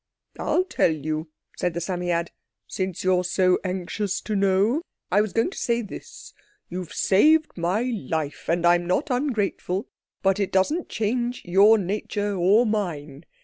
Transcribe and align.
"I'll 0.39 0.63
tell 0.63 0.89
you," 0.89 1.29
said 1.59 1.75
the 1.75 1.79
Psammead, 1.79 2.31
"since 2.65 3.03
you're 3.03 3.23
so 3.23 3.59
anxious 3.63 4.19
to 4.21 4.35
know. 4.35 4.81
I 5.11 5.21
was 5.21 5.31
going 5.31 5.51
to 5.51 5.57
say 5.59 5.83
this. 5.83 6.33
You've 6.69 6.91
saved 6.91 7.55
my 7.55 7.83
life—and 7.83 8.65
I'm 8.65 8.87
not 8.87 9.11
ungrateful—but 9.11 10.39
it 10.39 10.51
doesn't 10.51 10.89
change 10.89 11.43
your 11.45 11.77
nature 11.77 12.35
or 12.35 12.65
mine. 12.65 13.25